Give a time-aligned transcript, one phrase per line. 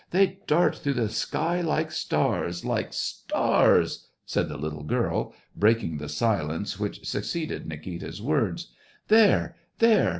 [0.09, 6.09] They dart through the sky like stars, like stars!" said the little girl, breaking the
[6.09, 8.71] silence which succeeded Nikita's words."
[9.09, 10.09] There, there